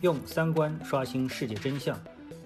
[0.00, 1.98] 用三观刷新世界真相，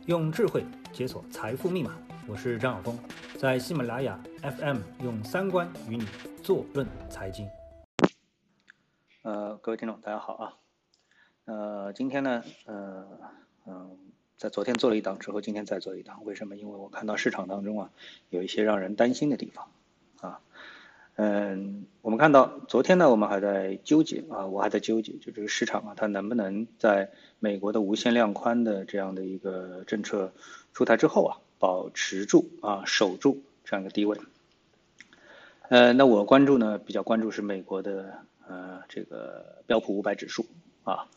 [0.06, 1.94] 用智慧解锁财富密码。
[2.26, 2.98] 我是张晓峰，
[3.36, 6.06] 在喜马拉雅 FM 用三观与你
[6.42, 7.46] 坐论财经。
[9.20, 10.54] 呃，各位听众，大家好啊。
[11.44, 13.06] 呃，今天呢，呃，
[13.66, 13.98] 嗯，
[14.38, 16.56] 在昨天做了一档之后，今天再做一档，为什么？
[16.56, 17.90] 因为我看到市场当中啊，
[18.30, 19.70] 有一些让人担心的地方
[20.22, 20.40] 啊。
[21.16, 27.10] 嗯，我们看到昨天呢，我们还在纠结啊，我还在纠结，就这个市场啊，它能不能在
[27.42, 30.32] 美国的无限量宽的这样的一个政策
[30.72, 34.16] 出台之后啊，保持住啊，守住这样一个低位。
[35.68, 40.46] 呃，那我关注呢，比较关注是美国的呃这个标普五百指数
[40.84, 41.08] 啊，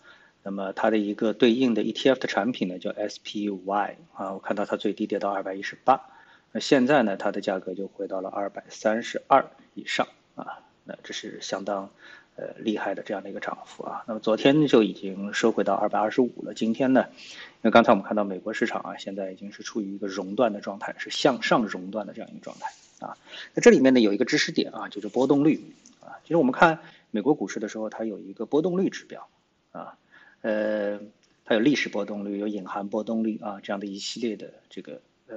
[0.41, 6.09] 那么它的一个对应的 ETF 的产品呢叫 SPY 啊，我看到它最低跌到二百一十八。
[6.51, 11.91] 那现在呢，它的价格就回到了二百三十二以上啊，那这是相当
[12.35, 14.03] 呃厉害的这样的一个涨幅啊。
[14.07, 22.69] 那么昨天就已经收回到二百二十五了，今天呢，因为刚才我们看到美国市场啊，现在已经是处于一个熔断的状态，是向上熔断的这样一个状态
[23.05, 23.17] 啊。
[23.53, 26.19] 那这里面呢有一个知识点啊，就是波动率啊。
[26.23, 26.79] 其实我们看
[27.11, 29.27] 美国股市的时候，它有一个波动率指标
[29.71, 29.97] 啊，
[30.41, 30.99] 呃，
[31.45, 35.35] 它有历史波动率，有隐含波动率啊，这样的一系列的这个呃。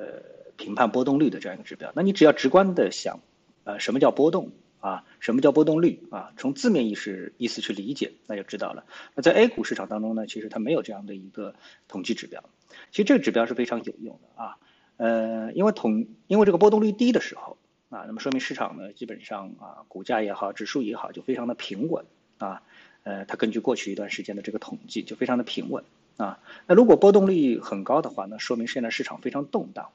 [0.58, 3.20] 评判波动率的这样一个指标，那你只要直观的想，
[3.62, 5.04] 呃，什么叫波动啊？
[5.20, 6.32] 什么叫波动率啊？
[6.36, 8.84] 从字面意思意思去理解，那就知道了。
[9.14, 11.54] 那在 A 股市场当中呢，其实它没有这样的一个
[11.88, 12.42] 统计指标。
[12.90, 14.56] 其实这个指标是非常有用的啊，
[14.96, 17.56] 呃，因为统因为这个波动率低的时候
[17.88, 22.04] 啊，那么说明市场呢基本上啊，股价也好，指数也好，就非常的平稳
[22.38, 22.62] 啊。
[23.04, 25.84] 呃，它根据过去一段时间的这个统计，就非常的平稳
[26.18, 26.40] 啊。
[26.66, 29.90] 那如果波动率很高的话，那说明现在市场非常动荡。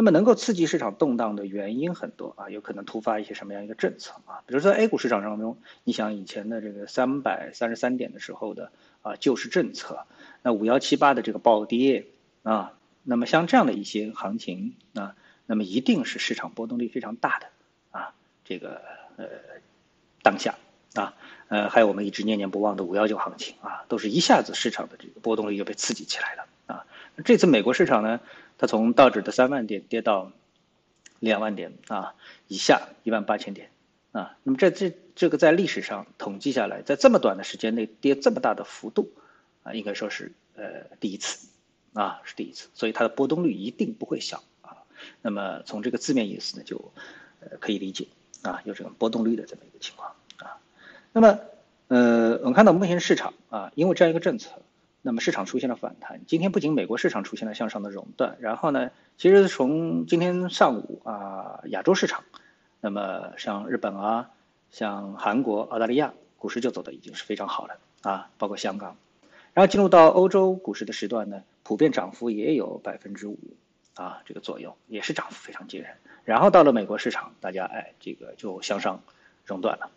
[0.00, 4.40] 那么能够刺激市场动荡的原因很多啊，有可能突发一些什么样一个政策啊？
[4.46, 10.06] 比如说 A 股市场当中，你想以前的这个三百三十三点的时候的啊救市政策，
[10.42, 12.06] 那五幺七八的这个暴跌
[12.44, 17.48] 啊，那么像这样的一些行情啊，那么一定是市场波动力非常大的
[17.90, 18.14] 啊，
[18.46, 18.80] 这个
[19.18, 19.26] 呃
[20.22, 20.54] 当下
[20.94, 21.12] 啊
[21.48, 26.46] 呃还有我们一直念念不忘的五幺九行情啊，都是一下子市场的这个波动率就被刺激起来了。
[27.24, 28.20] 这次美国市场呢？
[28.58, 30.32] 它从道指的三万点跌到
[31.18, 32.14] 两万点啊
[32.46, 33.70] 以下一万八千点
[34.12, 39.12] 啊，那么这这这个在历史上统计下来，在这么短的时间内跌这么大的幅度
[39.62, 40.64] 啊，应该说是呃
[41.00, 41.48] 第一次
[41.94, 44.76] 啊是第一次，所以它的波动率一定不会小啊。
[45.22, 46.92] 那么从这个字面意思呢，就
[47.40, 48.08] 呃可以理解
[48.42, 50.60] 啊有这种波动率的这么一个情况啊。
[51.12, 51.38] 那么
[51.88, 54.50] 呃我们看到目前市场啊，因为这样一个政策。
[55.02, 62.22] 那么市场出现了反弹，今天不仅美国市场出现了向上的熔断，然后呢，其实从今天上午啊，亚洲市场，
[62.82, 64.28] 那么像日本啊，
[64.70, 68.94] 像韩国、澳大利亚股市就走的已经是非常好了啊，包括香港，
[69.54, 73.38] 然后进入到欧洲股市的时段呢，普遍涨幅也有百分之五
[73.94, 75.92] 啊这个左右，也是涨幅非常惊人。
[76.24, 79.00] 然后到了美国市场，大家哎这个就向上
[79.46, 79.90] 熔断了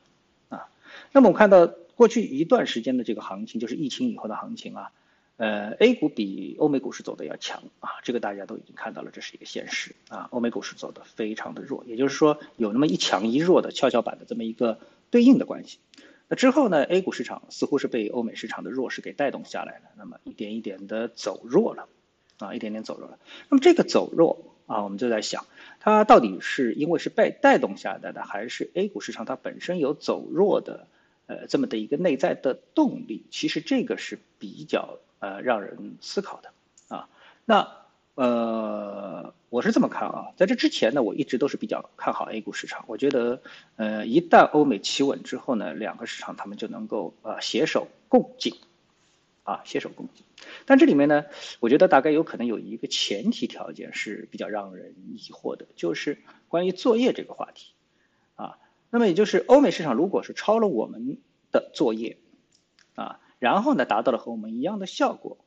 [0.48, 0.70] 啊。
[1.12, 1.70] 那么我看到。
[1.96, 4.92] 过去一段时间的这个行情，就是疫情以后的行情啊，
[5.38, 10.28] 呃，A 股比欧美股市走的要强啊，这个大家都已经看到了，这是一个现实啊。
[10.32, 14.80] 欧美股市走的非常的弱，也就是说有那么一强一弱的跷跷板的这么一个
[15.12, 15.78] 对应的关系。
[16.28, 21.88] 那之后呢，A 股市场似乎是被欧美市场的弱势给带动下来了，那么一点一点的走弱了
[22.40, 23.20] 啊，一点点走弱了。
[23.50, 25.46] 那么这个走弱啊，我们就在想，
[25.80, 30.88] 它到底是因为是被带动下来的，还是 A 股市场它本身有走弱的？
[31.28, 36.52] 呃，这么的一个内在的动力，其实这个是比较呃让人思考的
[36.90, 37.10] 啊。
[37.46, 37.72] 那
[38.16, 42.86] 呃，我是这么看啊，在这之前呢，我一直都是比较看好 A 股市场。
[42.88, 43.42] 我觉得，
[43.76, 48.54] 呃，一旦欧美企稳之后呢，两个市场他们就能够呃携手共进，
[49.44, 50.24] 啊，携手共进。
[50.66, 51.26] 但这里面呢，
[51.60, 56.20] 我觉得大概有可能有一个前提条件是比较让人疑惑的，就是
[56.50, 57.72] 关于作业这个话题。
[58.94, 61.18] 那么也就是欧美市场如果是抄了我们
[61.52, 62.20] 的作业，
[62.94, 65.40] 啊，然后呢达到了和我们一样的效果，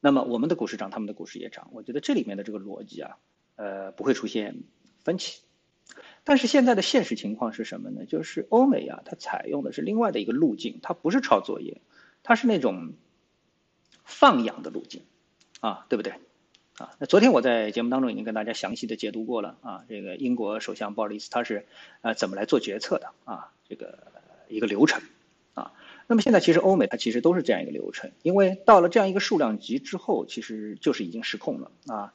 [0.00, 1.68] 那么我们的股市涨，他们的股市也涨。
[1.72, 3.18] 我觉得这里面的这个逻辑啊，
[3.56, 4.62] 呃，不会出现
[5.04, 5.42] 分歧。
[6.24, 8.06] 但是现在的现实情况是什么呢？
[8.06, 11.82] 就是欧美啊，它采用的是另外的一个路径，它不是抄作业，
[12.22, 12.94] 它是那种
[14.04, 15.02] 放养的路径，
[15.60, 16.14] 啊，对不对？
[16.78, 21.64] 啊，那昨天我在节目当中已经跟大家详细的解读过了啊，这个英国首相鲍里斯他是
[22.02, 23.98] 呃怎么来做决策的啊，这个
[24.48, 25.00] 一个流程
[25.54, 25.72] 啊。
[26.06, 32.12] 那么现在其实欧美它其实都是这样一个流程，因为到了这样一个数量级之后，其实就是已经失控了啊。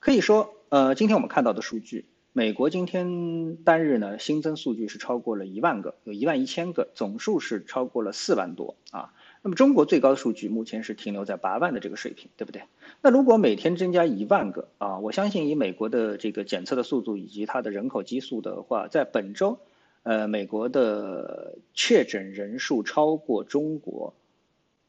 [0.00, 9.12] 可以说，呃，今天我们看到的数据，美国今天单日呢新增数据是超过了一万个，有一万一千个，总数是超过了四万多啊。
[9.42, 12.62] 那么中国最高的数据目前是停留在八万的这个水平，对不对？
[13.00, 19.58] 那如果每天增加一万个啊，我相信以美国的这个检测的速度以及它的人口基数的话，在本周，
[20.02, 24.12] 呃，美国的确诊人数超过中国，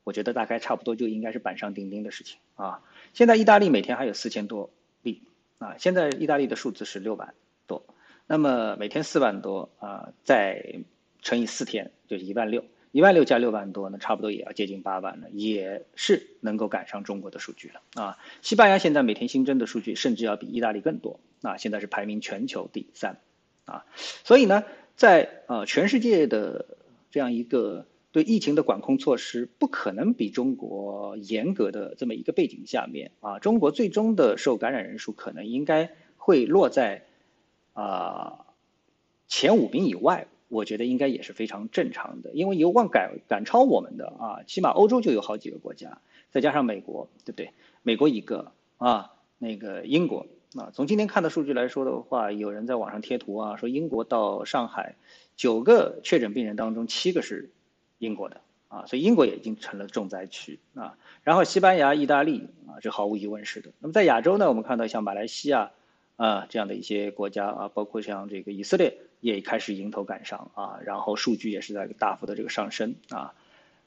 [0.04, 2.82] 我觉得大概差不多就应该是板上钉钉的事情啊。
[3.14, 4.70] 现在意大利每天还有四千多
[5.02, 5.22] 例
[5.60, 7.34] 啊，现在意大利的数字是六万
[7.68, 7.86] 多，
[8.28, 10.82] 那么每天四万多啊，再
[11.22, 12.66] 乘以四天就是一万六。
[12.92, 18.18] 一万六加六万多，那差不多也要接近八万了，也是能够赶上中国的数据了啊。
[18.42, 23.20] 西班牙现在每天新增的数据甚至要比意大利更多啊，现在是排名全球第三
[23.64, 23.86] 啊。
[23.96, 24.66] 所以呢，
[24.98, 26.66] 在呃全世界的
[27.12, 37.06] 这样一个对疫情的管控措施不可能比中国严格的这么一个背景下面啊，中国最终的受感染人数可能应该会落在
[37.72, 38.48] 啊
[39.30, 40.28] 前五名以外。
[40.52, 46.00] 我觉得应该也是非常正常的，因为有望赶赶超我们的啊，起码欧洲就有好几个国家，
[46.30, 47.52] 再加上美国，对不对？
[47.84, 54.96] 美国一个啊，那个英国啊，从今天看的数据来说的话，有人在网上贴图啊，说英国到上海
[55.38, 57.50] 九个确诊病人当中七个是
[57.98, 60.98] 英国的啊，所以英国也已经成了重灾区啊。
[61.24, 63.72] 然后西班牙、意大利啊，这毫无疑问是的。
[63.80, 65.72] 那么在亚洲呢，我们看到像马来西亚
[66.16, 68.98] 啊这样的一些国家啊，包括像这个以色列。
[69.22, 73.36] 也开始迎头赶上啊，然后数据也是在大幅的这个上升啊。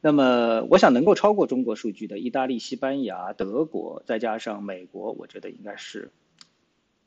[0.00, 6.12] 那么，我想能够超过中国数据的，意大利、西班牙、德国，再加上美国，我觉得应该是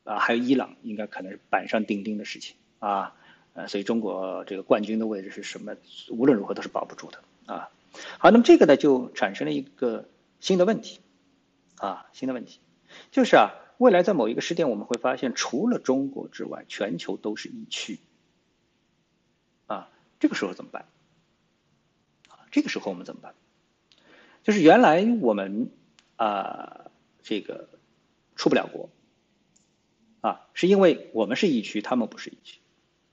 [0.04, 3.14] 啊，还有伊朗，应该可能是板上钉钉的事情啊。
[3.54, 5.74] 呃，所以中国这个冠军的位置是什么？
[6.10, 7.70] 无论如何都是保不住的啊。
[8.18, 10.06] 好，那么这个呢，就产生了一个
[10.38, 11.00] 新的问题
[11.76, 12.60] 啊，新的问题
[13.10, 17.98] 就是啊，未来在某一个时点，我们会发现，除了中国之外，全球都是疫区。
[19.66, 19.88] 啊
[20.20, 20.86] 这个时候怎么办？
[22.28, 23.34] 啊，这个时候我们怎么办？
[24.42, 25.70] 就是原来我们
[26.16, 26.90] 啊，
[27.22, 27.68] 这个
[28.34, 28.90] 出不了国，
[30.22, 32.58] 啊，是因为我们是疫区，他们不是疫区。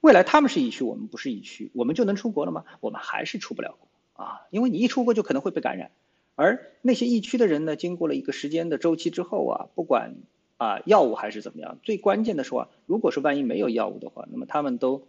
[0.02, 2.66] 未来他们是疫区，我们不是疫区，我们就能出国了吗？
[2.80, 5.92] 我们还是出不了国啊，因为你一出国就可能会被感染。
[6.34, 10.16] 而那些疫区的人呢，经过了一个时间的周期之后啊，不管
[10.58, 15.08] 啊药物还是怎么样，最关键的是啊，如果是万一没有药物的话，那么他们都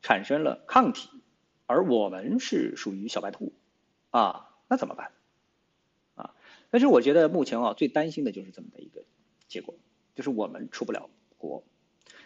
[0.00, 1.08] 产生了抗体。
[1.66, 3.52] 而我们是属于小白兔，
[4.10, 5.12] 啊，那怎么办？
[6.16, 6.34] 啊，
[6.70, 9.04] 但是我觉得目前啊，最担心的就是这么的一个
[9.48, 9.74] 结果，
[10.14, 11.08] 就是我们出不了
[11.38, 11.62] 国。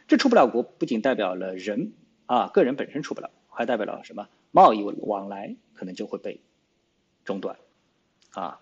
[0.08, 1.92] 这出不了国，不仅代表了人
[2.24, 4.28] 啊，个人本身出不了，还代表了什么？
[4.50, 6.40] 贸易往来可能就会被
[7.24, 7.58] 中断，
[8.32, 8.60] 啊，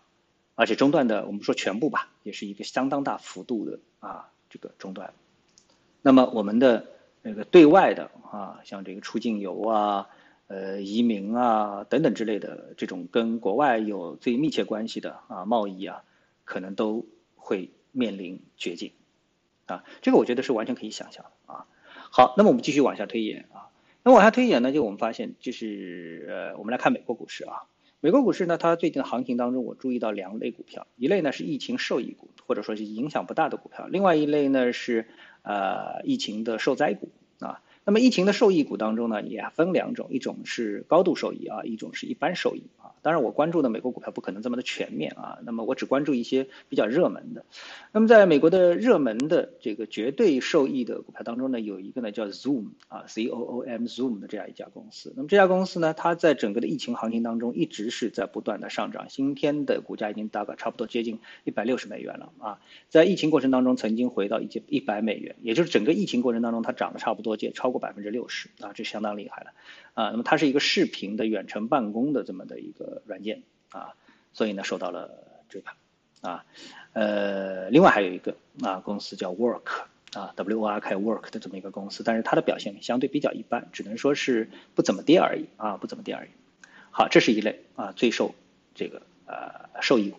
[0.54, 5.14] 而且中断的，我们说全部吧，也是一个相当大幅度的啊，这个中断。
[6.02, 6.88] 那么我们的
[7.22, 10.08] 那个对外的啊，像这个出境游啊。
[10.46, 16.04] 呃，移民啊，等等之类的这种跟国外有最密切关系的啊，贸易啊，
[16.44, 18.92] 可能都会面临绝境，
[19.64, 21.66] 啊，这个我觉得是完全可以想象的啊。
[22.10, 23.72] 好，那么我们继续往下推演啊，
[24.02, 27.62] 那往下推演呢，就我们发现就是呃，我们来看美国股市啊，
[28.04, 35.08] 美国股市呢，它最近的行情当中，我注意到两类股票，一类呢是疫情受益股，或者说是影响不大的股票，另外一类呢是
[35.40, 37.08] 呃疫情的受灾股
[37.38, 37.62] 啊。
[37.84, 42.92] 那么疫情的受益股当中呢，也分两种，一种是高度受益啊，一种是一般受益啊。
[43.02, 45.38] 当然，我关注的美国股票不可能这么的全面啊。
[45.44, 47.44] 那么我只关注一些比较热门的。
[47.92, 55.12] 那么在美国的热门的这个绝对受益的股票当中呢，有一个呢叫 Zoom 啊，Z O O M Zoom 的这样一家公司。
[55.14, 62.60] 那么这家公司呢，它在整个的疫情行情当中一直是在不断的上涨，今天的股价已经大概差不多接近一百六十美元了啊。
[62.88, 69.50] 在疫情过程当中曾经回到一一百美元，也就是整个疫情过程当中它涨了差不多接超过百分之六十啊，这相当厉害了。
[69.94, 73.94] 啊，那么它是一个视频的远程办公的这么的一个软件啊，
[74.32, 75.10] 所以呢受到了
[75.48, 75.74] 追捧
[76.20, 76.44] 啊，
[76.92, 86.30] 呃，另外还有一个啊公司叫 Work 啊，W O R K Work 的这么一个公司，但是它的表现相对比较一般，只能说是不怎么跌而已啊，不怎么跌而已。
[86.92, 88.34] 好，这是一类啊最受
[88.74, 90.18] 这个呃受益股。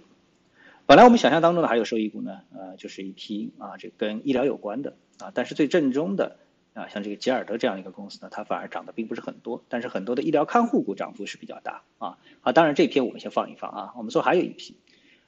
[0.86, 6.38] 本来我们想象当中的还有受益股呢，呃，就是一批啊这跟医疗有关的啊，但是最正宗的。
[6.76, 12.18] 啊，像这个吉尔德这样一个公司呢，它反而涨得并不是很多，但是很多的医疗看护股涨幅是比较大啊。
[12.42, 13.94] 好，当然这批我们先放一放啊。
[13.98, 14.76] 我们说还有一批，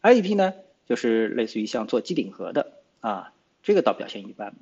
[0.01, 0.53] 还有一批呢，
[0.85, 4.53] 就是类似于像做机顶盒的啊，这个倒表现一般。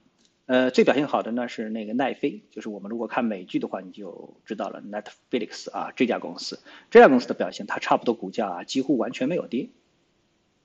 [0.46, 6.60] 呃，最表现好的呢是那个奈飞，就是我们如果看美剧的话，你就知道了，Netflix 啊这家公司，
[6.92, 9.70] 这家公司的表现它差不多股价啊几乎完全没有跌，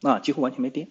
[0.02, 0.88] 啊几乎完全没跌，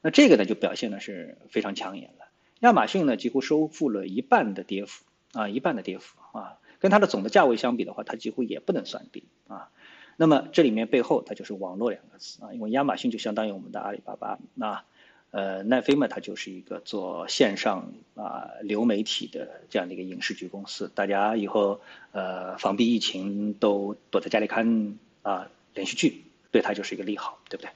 [0.00, 2.29] 那这个呢就表现的是非常抢眼了。
[2.60, 9.68] 亚马逊呢，几乎收复了一半的跌幅啊，一半的跌幅啊，跟它的总的价位相比的话，它几乎也不能算低啊。
[10.16, 14.84] 那么这里面背后它就是网络两个字啊，因为亚马逊就相当于我们的阿里巴巴，那
[15.30, 20.90] 呃奈飞嘛，它就是一个做线上啊流媒体的这样的一个影视剧公司。
[20.94, 21.80] 大家以后
[22.12, 27.70] 呃防避疫情都躲在家里看啊连续剧，对它就是一个利好，对不对？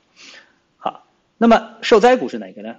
[0.77, 1.07] 好，
[1.39, 2.77] 那么受灾股是哪个呢？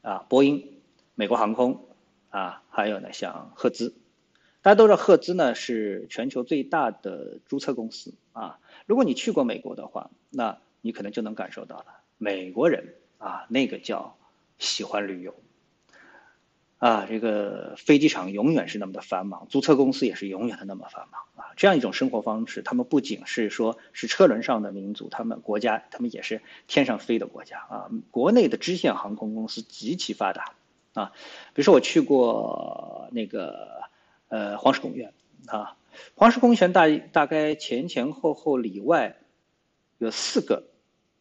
[0.00, 0.71] 啊，波音、
[1.14, 1.86] 美国航空
[2.30, 3.94] 啊，还有呢像赫兹。
[4.62, 8.60] 大家都知道赫兹呢是全球最大的租车公司啊。
[8.86, 14.16] 如果你去过美国的话，那你可能就能感受到了，美国人啊那个叫
[14.58, 15.34] 喜欢旅游
[16.78, 21.52] 啊，这个飞机场永远是那么的繁忙，租车公司也是永远的那么繁忙啊。
[21.56, 27.90] 这样一种生活方式，他们不仅是说是车轮上的民族，他们国家他们也是天上飞的国家啊。
[28.10, 30.54] 国内的支线航空公司极其发达
[30.94, 31.12] 啊，
[31.54, 33.80] 比如说我去过那个。
[34.32, 35.12] 呃，黄石公园
[35.44, 35.76] 啊，
[36.14, 39.14] 黄石公园大大概前前后后里外
[39.98, 40.64] 有四个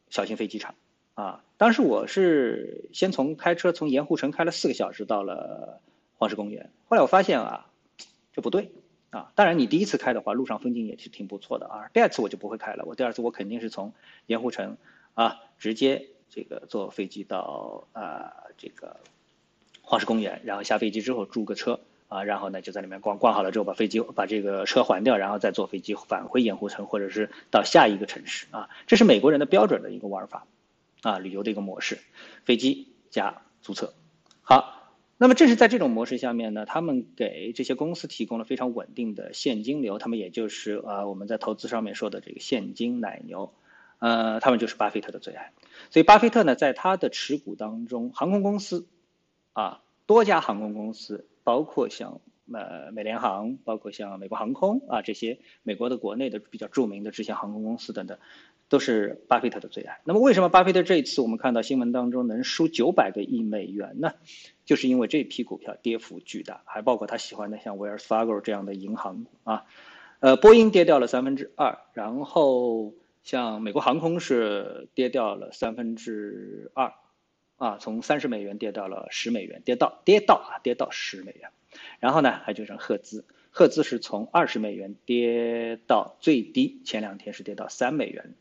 [0.09, 0.75] 小型飞机场
[1.13, 1.43] 啊。
[1.57, 5.81] 当时我是先从开车从盐湖城开了四个小时到了
[6.17, 7.69] 黄石公园，后来我发现啊，
[8.31, 8.71] 这不对
[9.09, 9.33] 啊。
[9.35, 11.89] 当然你第一次开的话，路上风景也是挺不错的啊。
[11.91, 13.93] 第二次我就不会开了，我第二次我肯定是从
[14.27, 14.77] 盐湖城
[15.15, 19.01] 啊直接这个坐飞机到啊这个
[19.81, 21.79] 黄石公园，然后下飞机之后租个车。
[22.11, 28.67] 啊，然后呢，就在里面逛逛好了之后，把飞机把这个车还掉，然后再坐飞机返回盐湖城，或者是到下一个城市啊。
[28.85, 30.45] 这是美国人的标准的一个玩法，
[31.03, 31.99] 啊，旅游的一个模式，
[32.43, 33.93] 飞机加租车。
[34.41, 43.53] 好，那么正是在这种模式下面呢，他们给这些公司提供了非常稳定的现金流，他们也就是啊我们在投资上面说的这个现金奶牛，
[43.99, 45.53] 呃，他们就是巴菲特的最爱。
[45.91, 48.85] 所以巴菲特呢，在他的持股当中，航空公司
[49.53, 51.25] 啊，多家航空公司。
[51.43, 52.21] 包括像
[52.53, 58.19] 呃美联航，包括像美国航空啊这些美国的国内的比较著名的这些航空公司等等，
[58.69, 60.01] 都是巴菲特的最爱。
[60.03, 64.13] 那么为什么巴菲特这一次我们看到新闻当中能输九百个亿美元呢？
[64.65, 69.65] 就是因为这批股票跌幅巨大，还包括他喜欢的像 Wells Fargo 这样的银行啊，
[70.19, 72.93] 呃波音跌掉了三分之二，然后
[73.23, 76.93] 像美国航空是跌掉了三分之二。
[77.61, 81.51] 啊，从三十美元跌到了十美元，跌到跌到啊，跌到十美元，
[81.99, 88.33] 然后呢，还就剩赫兹，赫兹是从二十美元跌到最低，前两天是跌到三美元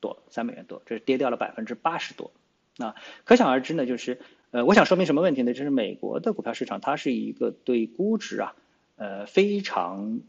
[0.00, 2.30] 多，三美元多，这是跌掉了百分之八十多，
[2.76, 2.94] 啊，
[3.24, 4.20] 可想而知呢，就是
[4.50, 5.54] 呃，我想说明什么问题呢？
[5.54, 8.54] 就是美国的股票市场，它是一个对估值啊，
[8.96, 10.20] 呃，非常。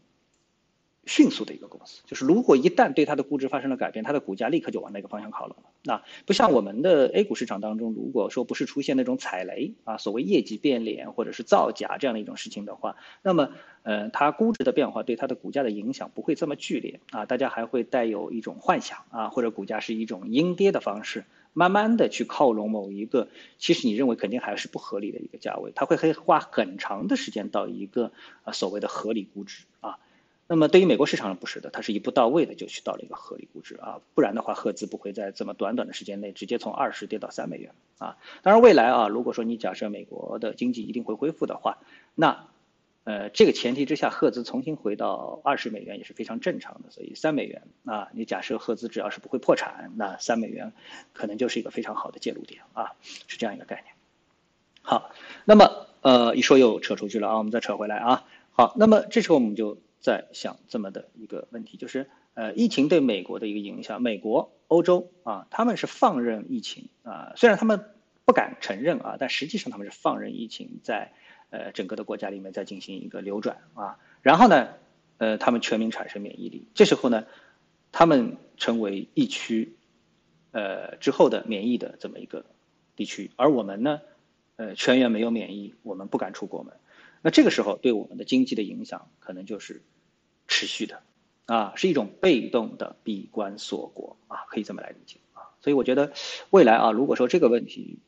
[1.10, 5.64] 迅速的一个公司，就是如果一旦对它的估值发生了改变，它的股价立刻就往那个方向靠拢了。
[5.82, 13.50] 那不像我们的 A 股市场当中，如果说不是出现那种踩雷啊，所谓业绩变脸或者是造假这样的一种事情的话，那么
[13.82, 21.24] 呃，它估值的变化对它的股价的影响不会这么剧烈啊，大家还会带有一种幻想啊，或者股价是一种阴跌的方式，
[21.54, 23.26] 慢慢的去靠拢某一个
[23.58, 28.12] 其实你认为肯定还是不合理的一个价位，它会会花很长的时间到一个
[28.44, 29.64] 啊所谓的合理估值。
[30.52, 38.16] 那么对于美国市场不是的，它是一步到位的就去到了一个合理估值啊，不然的话赫兹不会在这么短短的时间内直接从二十跌到三美元啊。
[38.42, 41.78] 当然未来啊，如果说你假设美国的经济一定会恢复的话，
[42.16, 42.48] 那
[43.04, 46.90] 呃这个前提之下，赫兹重新回到二十美元也是非常正常的。
[46.90, 50.72] 所以三美元啊，你假设赫兹只要是不会破产，那三美元
[51.12, 52.96] 可能就是一个非常好的介入点啊，
[53.28, 53.94] 是这样一个概念。
[54.82, 55.12] 好，
[55.44, 58.24] 那么呃一说又扯出去了啊，我们再扯回来啊。
[58.50, 59.78] 好，那么这时候我们就。
[60.00, 67.84] 在想这么的一个问题，就是呃，疫情对美国的一个影响，美国、欧洲啊，他们是放任疫情啊，虽然他们
[68.24, 71.12] 不敢承认啊，但实际上他们是放任疫情在
[71.50, 74.68] 呃整个的国家里面在进行一个流转啊，然后呢，
[75.18, 77.26] 呃，他们全民产生免疫力，这时候呢，
[77.92, 79.76] 他们成为疫区
[80.52, 82.46] 呃之后的免疫的这么一个
[82.96, 84.00] 地区，而我们呢，
[84.56, 86.74] 呃，全员没有免疫，我们不敢出国门。
[87.22, 89.82] 那这个时候对我们的经济的影响可能就是
[90.50, 91.00] 持续的，
[91.46, 95.54] 啊，是一种被动的闭关锁国啊，可以这么来理解啊。
[95.62, 96.12] 所以我觉得
[96.50, 98.00] 未来啊，如果说这个问题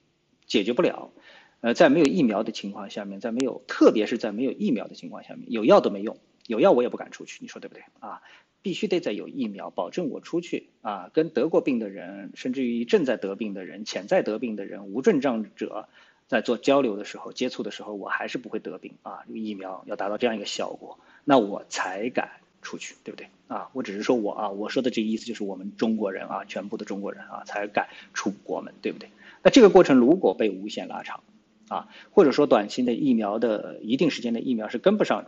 [0.46, 1.12] 解决不了，
[1.60, 6.18] 呃，在没有疫苗的情况下面，在没有，特别是在没有疫苗的情况下面，有药都没用，
[6.48, 8.20] 有药我也不敢出去，你说对不对啊？
[8.60, 15.88] 必须得在有疫苗，保证我出去啊，跟得过病的人，甚至于正在得病的人、潜在得病的人、无症状者。
[16.32, 19.20] 在做交流的时候、接触的时候，我还是不会得病啊。
[19.26, 23.68] 这个疫苗要达到这样一个效果，那我才敢出去，对不对啊？
[23.74, 29.10] 我只是说我啊，我说的这个意思就是我们中国人啊，全部的中国人啊，才敢出国门，对不对？
[29.42, 31.22] 那这个过程如果被无限拉长
[31.68, 35.26] 啊，或者说短期的疫苗的一定时间的疫苗是跟不上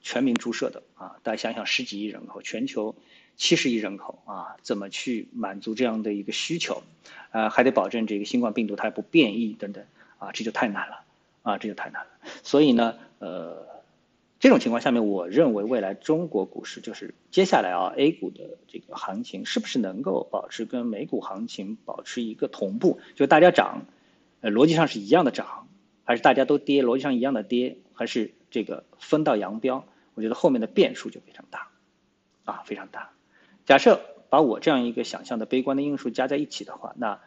[0.00, 2.96] 全民注射的啊，大家想想十几亿人口，全球
[3.36, 6.82] 七十亿人口啊，怎么去满足这样的一个需求？
[7.30, 9.84] 啊，还得保证这个新冠病毒它不变异等等
[10.18, 11.00] 啊，这就太难了
[11.42, 12.10] 啊，这就太难了。
[12.42, 13.66] 所以呢，呃，
[14.40, 23.00] 这种情况下面，我认为未来中国股市就是接下来啊，A 股的这个行情是不是能够保持跟美股行情保持一个同步？
[23.14, 23.82] 就大家涨，
[24.40, 25.68] 呃，逻辑上是一样的涨，
[26.04, 29.84] 还是大家都跌，逻辑上一样的跌，还是这个分道扬镳？
[30.14, 31.68] 我觉得后面的变数就非常大，
[32.44, 33.10] 啊，非常大。
[33.64, 34.00] 假设。
[34.28, 37.20] 把我这样一个想象的悲观的因素加在一起的话，那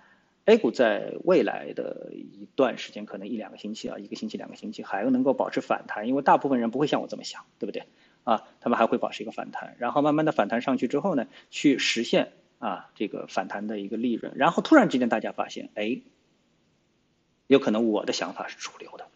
[0.45, 7.83] A 股在未来的一段时间，可能一两个星期啊，一个星期、两个星期，还能够保持反弹，因为大部分人不会像我这么想，对不对？
[8.23, 16.01] 啊，他们还会保持一个反弹，然后慢慢的反弹上去之后呢，去实现啊这个反弹的一个利润，然后突然之间大家发现，哎，
[17.47, 19.07] 有可能我的想法是主流的，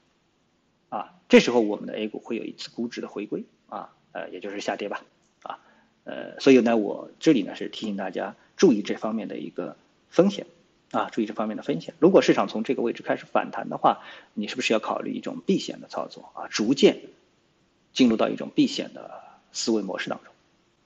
[0.89, 5.03] 啊，这时候我们的 A 股会有一次估值的回归，啊，呃，也就是下跌吧。
[5.42, 5.60] 啊
[6.06, 9.77] 呃，所以呢，我这里呢是提醒大家注意这方面的一个
[10.10, 10.48] 风险
[10.93, 11.95] 啊，注意这方面的风险。
[11.97, 14.03] 如果市场从这个位置开始反弹的话，
[14.35, 16.47] 你是不是要考虑一种避险的操作啊？
[16.50, 17.01] 逐渐
[17.93, 20.31] 进入到一种避险的思维模式当中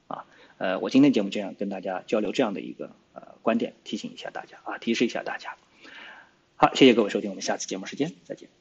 [0.08, 0.26] 啊。
[0.58, 5.58] 呃，我今天节目这样跟大家交流这样的一个呃观点，提醒一下大家啊，提示一下大家。
[6.56, 8.57] 好，谢谢各位收听，我们下次节目时间再见。